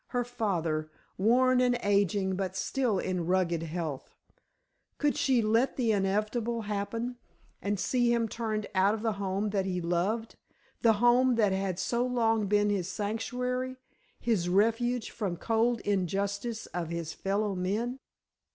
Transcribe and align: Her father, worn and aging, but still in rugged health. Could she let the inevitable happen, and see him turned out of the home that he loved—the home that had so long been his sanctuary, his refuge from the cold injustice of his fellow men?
Her 0.07 0.23
father, 0.23 0.89
worn 1.15 1.61
and 1.61 1.77
aging, 1.83 2.35
but 2.35 2.55
still 2.55 2.97
in 2.97 3.27
rugged 3.27 3.61
health. 3.61 4.09
Could 4.97 5.15
she 5.15 5.43
let 5.43 5.77
the 5.77 5.91
inevitable 5.91 6.61
happen, 6.61 7.17
and 7.61 7.79
see 7.79 8.11
him 8.11 8.27
turned 8.27 8.65
out 8.73 8.95
of 8.95 9.03
the 9.03 9.11
home 9.21 9.51
that 9.51 9.67
he 9.67 9.79
loved—the 9.79 10.93
home 10.93 11.35
that 11.35 11.51
had 11.51 11.77
so 11.77 12.03
long 12.03 12.47
been 12.47 12.71
his 12.71 12.89
sanctuary, 12.89 13.75
his 14.19 14.49
refuge 14.49 15.11
from 15.11 15.33
the 15.33 15.39
cold 15.39 15.81
injustice 15.81 16.65
of 16.65 16.89
his 16.89 17.13
fellow 17.13 17.53
men? 17.53 17.99